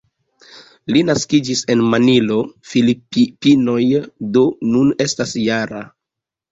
[0.95, 2.39] Li naskiĝis en Manilo,
[2.71, 3.79] Filipinoj,
[4.39, 5.89] do nun estas -jara.